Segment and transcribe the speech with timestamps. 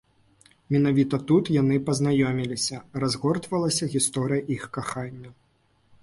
[0.75, 5.29] Менавіта тут яны пазнаёміліся, разгортвалася гісторыя іх кахання.